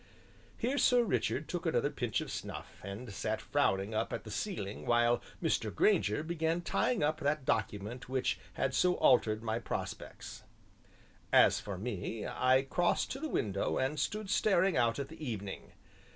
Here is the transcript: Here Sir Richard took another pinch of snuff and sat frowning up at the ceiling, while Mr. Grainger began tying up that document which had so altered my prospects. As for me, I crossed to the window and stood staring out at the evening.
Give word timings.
Here 0.57 0.79
Sir 0.79 1.03
Richard 1.03 1.47
took 1.47 1.67
another 1.67 1.91
pinch 1.91 2.21
of 2.21 2.31
snuff 2.31 2.81
and 2.83 3.13
sat 3.13 3.39
frowning 3.39 3.93
up 3.93 4.11
at 4.11 4.23
the 4.23 4.31
ceiling, 4.31 4.83
while 4.87 5.21
Mr. 5.43 5.71
Grainger 5.71 6.23
began 6.23 6.61
tying 6.61 7.03
up 7.03 7.19
that 7.19 7.45
document 7.45 8.09
which 8.09 8.39
had 8.53 8.73
so 8.73 8.95
altered 8.95 9.43
my 9.43 9.59
prospects. 9.59 10.41
As 11.31 11.59
for 11.59 11.77
me, 11.77 12.25
I 12.25 12.63
crossed 12.67 13.11
to 13.11 13.19
the 13.19 13.29
window 13.29 13.77
and 13.77 13.99
stood 13.99 14.31
staring 14.31 14.75
out 14.75 14.97
at 14.97 15.07
the 15.09 15.23
evening. 15.23 15.73